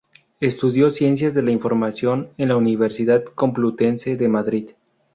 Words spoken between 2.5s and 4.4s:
Universidad Complutense de